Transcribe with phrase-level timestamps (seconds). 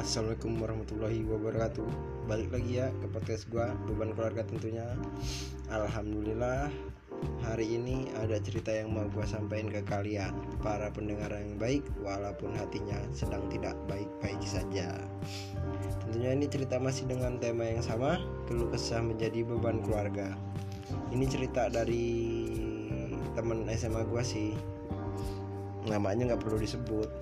[0.00, 1.84] Assalamualaikum warahmatullahi wabarakatuh.
[2.24, 4.96] Balik lagi ya ke podcast gua Beban keluarga tentunya.
[5.68, 6.72] Alhamdulillah
[7.44, 10.32] Hari ini ada cerita yang mau gua sampaikan ke kalian.
[10.64, 14.88] Para pendengar yang baik Walaupun hatinya sedang tidak baik-baik saja.
[16.00, 18.16] Tentunya ini cerita masih dengan tema yang sama
[18.48, 20.32] Keluh kesah menjadi beban keluarga.
[21.12, 22.08] Ini cerita dari
[23.36, 24.56] teman SMA gua sih.
[25.84, 27.12] Namanya nggak perlu disebut.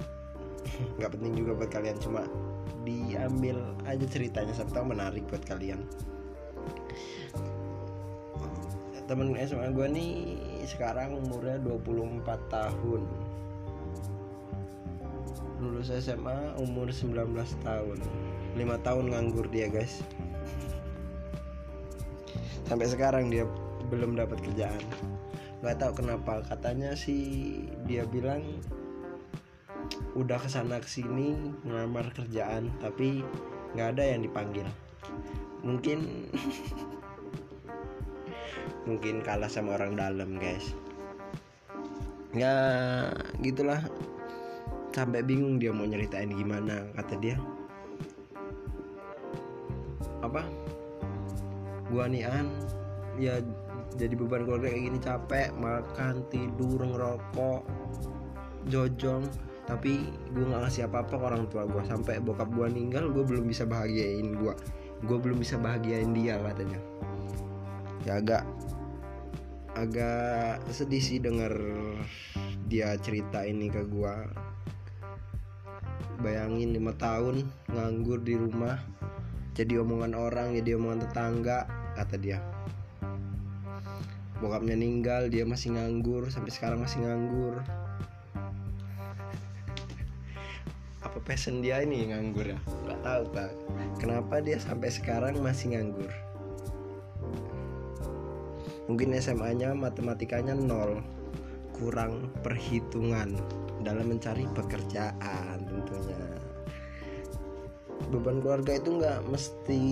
[1.00, 2.22] Nggak penting juga buat kalian cuma
[2.87, 5.82] diambil aja ceritanya serta menarik buat kalian.
[9.09, 10.12] Temen SMA gue nih
[10.69, 13.02] sekarang umurnya 24 tahun.
[15.59, 17.33] Lulus SMA umur 19
[17.64, 17.98] tahun.
[18.55, 20.05] 5 tahun nganggur dia guys.
[22.69, 23.48] Sampai sekarang dia
[23.88, 24.84] belum dapat kerjaan.
[25.64, 26.45] Nggak tahu kenapa.
[26.45, 28.45] Katanya sih dia bilang
[30.19, 33.22] udah ke sana ke sini ngelamar kerjaan tapi
[33.77, 34.67] nggak ada yang dipanggil.
[35.62, 36.30] Mungkin
[38.89, 40.72] mungkin kalah sama orang dalam guys.
[42.33, 42.55] Ya
[43.41, 43.84] gitulah.
[44.92, 47.36] Sampai bingung dia mau nyeritain gimana kata dia.
[50.25, 50.42] Apa?
[51.92, 52.50] Gua nian
[53.20, 53.39] ya
[53.95, 55.48] jadi beban keluarga kayak gini capek.
[55.55, 57.62] Makan tidur ngerokok
[58.69, 63.20] jojong tapi gue nggak ngasih apa-apa ke orang tua gue sampai bokap gue ninggal gue
[63.20, 64.56] belum bisa bahagiain gue
[65.05, 66.80] gue belum bisa bahagiain dia katanya.
[68.08, 68.48] Ya agak
[69.77, 71.52] agak sedih sih denger
[72.66, 74.14] dia cerita ini ke gue
[76.19, 78.74] bayangin lima tahun nganggur di rumah
[79.55, 82.41] jadi omongan orang jadi omongan tetangga kata dia.
[84.41, 87.58] Bokapnya ninggal dia masih nganggur sampai sekarang masih nganggur
[91.19, 92.58] apa passion dia ini nganggur ya?
[92.86, 93.51] Nggak tahu pak.
[93.98, 96.14] Kenapa dia sampai sekarang masih nganggur?
[98.86, 101.02] Mungkin SMA nya matematikanya nol.
[101.74, 103.34] Kurang perhitungan
[103.83, 106.23] dalam mencari pekerjaan tentunya.
[108.14, 109.83] Beban keluarga itu nggak mesti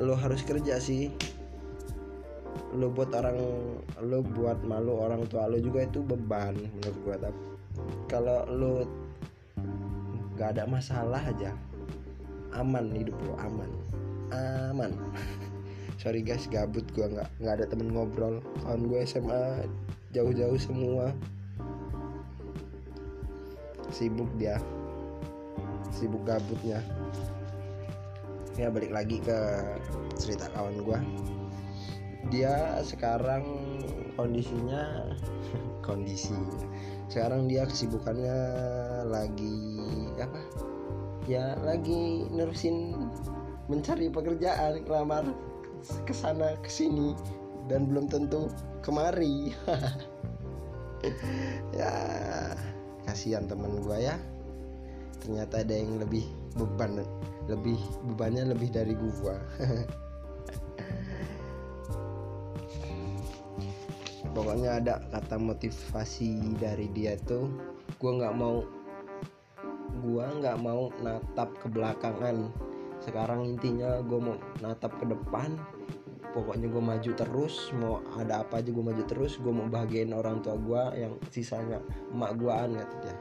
[0.00, 1.12] lo harus kerja sih.
[2.72, 3.36] Lo buat orang
[4.08, 7.42] lo buat malu orang tua lo juga itu beban menurut gua tapi
[8.08, 8.72] kalau lo
[10.40, 11.52] gak ada masalah aja.
[12.56, 13.68] Aman hidup lo aman.
[14.32, 14.96] Aman.
[16.00, 18.40] Sorry guys gabut gue nggak nggak ada temen ngobrol.
[18.64, 19.68] Kawan gue SMA
[20.16, 21.12] jauh-jauh semua.
[23.92, 24.56] Sibuk dia.
[25.92, 26.80] Sibuk gabutnya.
[28.56, 29.38] Ya balik lagi ke
[30.16, 30.98] cerita kawan gue
[32.30, 33.42] dia sekarang
[34.14, 35.08] kondisinya
[35.90, 36.38] kondisi.
[37.10, 38.38] Sekarang dia kesibukannya
[39.10, 39.58] lagi
[40.22, 40.40] apa?
[41.26, 42.94] Ya lagi nerusin
[43.66, 45.26] mencari pekerjaan kelamar
[46.06, 47.18] ke sana ke sini
[47.66, 48.46] dan belum tentu
[48.86, 49.50] kemari.
[51.72, 51.88] Ya
[53.08, 54.20] kasihan temen gue ya.
[55.24, 56.28] Ternyata ada yang lebih
[56.60, 57.00] beban
[57.48, 57.78] lebih
[58.12, 59.38] bebannya lebih dari gua
[64.30, 67.50] pokoknya ada kata motivasi dari dia tuh
[67.98, 68.62] gue nggak mau
[70.00, 72.48] gue nggak mau natap ke belakangan.
[73.00, 75.60] Sekarang intinya gue mau natap ke depan.
[76.30, 80.38] Pokoknya gue maju terus mau ada apa aja gue maju terus gue mau bahagiain orang
[80.38, 81.82] tua gue yang sisanya
[82.14, 83.16] emak guaan kata dia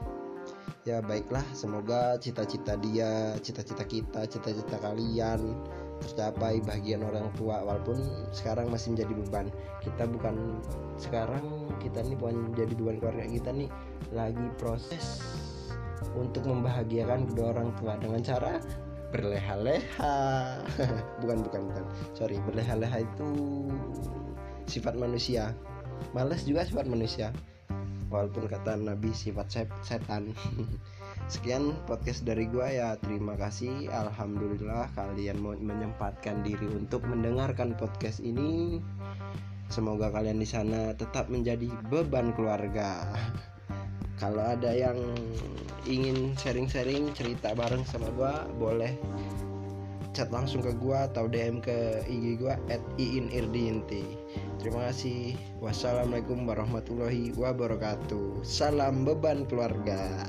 [0.87, 5.57] ya baiklah semoga cita-cita dia cita-cita kita cita-cita kalian
[6.01, 7.99] tercapai bagian orang tua walaupun
[8.31, 9.47] sekarang masih menjadi beban.
[9.83, 10.59] Kita bukan
[10.95, 13.69] sekarang kita nih bukan jadi beban keluarga kita nih.
[14.15, 15.21] Lagi proses
[16.15, 18.57] untuk membahagiakan kedua orang tua dengan cara
[19.09, 20.17] berleha-leha.
[21.25, 21.83] Bukan bukan bukan.
[22.13, 23.29] Sorry berleha-leha itu
[24.69, 25.57] sifat manusia.
[26.13, 27.33] Males juga sifat manusia
[28.09, 30.33] walaupun kata Nabi sifat setan.
[31.33, 32.89] Sekian podcast dari gua ya.
[32.97, 33.89] Terima kasih.
[33.89, 38.81] Alhamdulillah kalian mau menyempatkan diri untuk mendengarkan podcast ini.
[39.69, 43.05] Semoga kalian di sana tetap menjadi beban keluarga.
[44.21, 44.97] Kalau ada yang
[45.87, 48.97] ingin sharing-sharing cerita bareng sama gua boleh
[50.11, 52.57] chat langsung ke gua atau DM ke IG gua
[52.97, 54.03] @iinirdiinti.
[54.59, 55.37] Terima kasih.
[55.63, 58.43] Wassalamualaikum warahmatullahi wabarakatuh.
[58.43, 60.25] Salam beban keluarga.